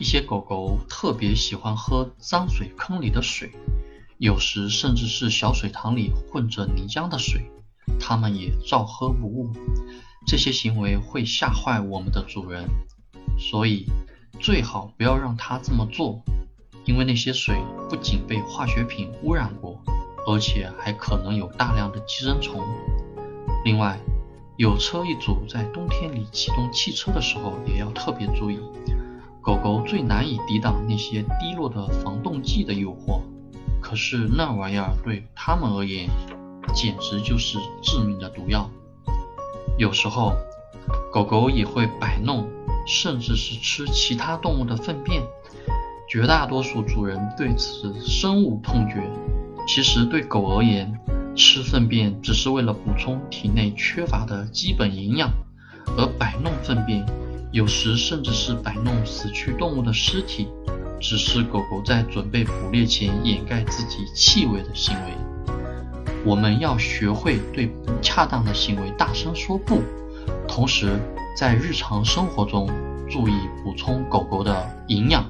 [0.00, 3.52] 一些狗狗特别喜欢喝脏水坑里的水，
[4.16, 7.50] 有时甚至是小水塘里混着泥浆的水，
[8.00, 9.52] 它们也照喝不误。
[10.26, 12.64] 这些行为会吓坏我们的主人，
[13.38, 13.84] 所以
[14.40, 16.22] 最好不要让它这么做，
[16.86, 17.54] 因为那些水
[17.90, 19.82] 不仅被化学品污染过，
[20.26, 22.66] 而且还可能有大量的寄生虫。
[23.66, 24.00] 另外，
[24.56, 28.58] 有车一族在冬天里启动汽车的时候也要特别注意。
[29.50, 33.20] 狗狗最难以抵挡那些滴落的防冻剂的诱惑，
[33.80, 36.08] 可是那玩意儿对它们而言
[36.72, 38.70] 简直就是致命的毒药。
[39.76, 40.34] 有时候，
[41.12, 42.48] 狗狗也会摆弄，
[42.86, 45.20] 甚至是吃其他动物的粪便。
[46.08, 49.02] 绝大多数主人对此深恶痛绝。
[49.66, 50.96] 其实对狗而言，
[51.34, 55.28] 吃粪便只是为了补充体内缺乏的基本营养，
[55.98, 57.04] 而摆弄粪便。
[57.52, 60.48] 有时甚至是摆弄死去动物的尸体，
[61.00, 65.12] 只是狗狗在准备捕猎前掩盖自己气味的行为。
[66.24, 69.82] 我们要学会对不恰当的行为大声说不，
[70.46, 70.96] 同时
[71.36, 72.68] 在日常生活中
[73.10, 73.32] 注意
[73.64, 75.24] 补充狗狗的营养。